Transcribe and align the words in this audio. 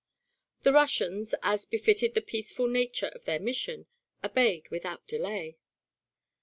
The 0.63 0.73
Russians, 0.73 1.35
as 1.43 1.67
befitted 1.67 2.15
the 2.15 2.23
peaceful 2.23 2.65
nature 2.65 3.09
of 3.13 3.25
their 3.25 3.39
mission, 3.39 3.85
obeyed 4.23 4.67
without 4.71 5.05
delay. 5.05 5.59